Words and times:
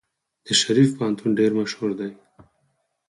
د 0.45 0.47
شریف 0.61 0.89
پوهنتون 0.97 1.31
ډیر 1.39 1.51
مشهور 1.59 1.91
دی. 1.99 2.11